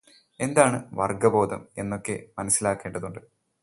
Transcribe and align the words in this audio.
എന്താണ് 0.39 0.77
വർഗബോധം 0.93 1.61
എന്നൊക്കെ 1.77 2.17
മനസിലാക്കേണ്ടതുണ്ട്. 2.39 3.21